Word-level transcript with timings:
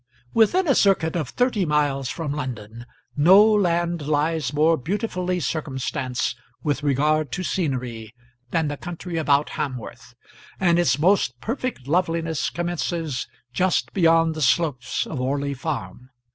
Within 0.33 0.67
a 0.67 0.73
circuit 0.73 1.15
of 1.15 1.29
thirty 1.29 1.63
miles 1.63 2.09
from 2.09 2.31
London 2.31 2.87
no 3.15 3.43
land 3.45 4.07
lies 4.07 4.51
more 4.51 4.75
beautifully 4.75 5.39
circumstanced 5.39 6.35
with 6.63 6.81
regard 6.81 7.31
to 7.33 7.43
scenery 7.43 8.11
than 8.49 8.67
the 8.67 8.77
country 8.77 9.17
about 9.17 9.49
Hamworth; 9.49 10.15
and 10.59 10.79
its 10.79 10.97
most 10.97 11.39
perfect 11.39 11.87
loveliness 11.87 12.49
commences 12.49 13.27
just 13.53 13.93
beyond 13.93 14.33
the 14.33 14.41
slopes 14.41 15.05
of 15.05 15.21
Orley 15.21 15.53
Farm. 15.53 16.09